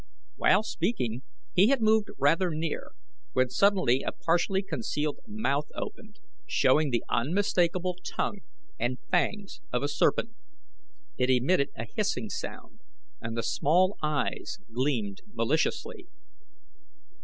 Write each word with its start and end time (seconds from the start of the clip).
While 0.35 0.63
speaking 0.63 1.21
he 1.53 1.67
had 1.67 1.79
moved 1.79 2.07
rather 2.17 2.49
near, 2.49 2.93
when 3.33 3.51
suddenly 3.51 4.01
a 4.01 4.11
partially 4.11 4.63
concealed 4.63 5.19
mouth 5.27 5.67
opened, 5.75 6.17
showing 6.47 6.89
the 6.89 7.03
unmistakable 7.07 7.97
tongue 8.03 8.39
and 8.79 8.97
fangs 9.11 9.61
of 9.71 9.83
a 9.83 9.87
serpent. 9.87 10.31
It 11.19 11.29
emitted 11.29 11.69
a 11.77 11.85
hissing 11.85 12.31
sound, 12.31 12.79
and 13.21 13.37
the 13.37 13.43
small 13.43 13.95
eyes 14.01 14.57
gleamed 14.73 15.21
maliciously. 15.31 16.07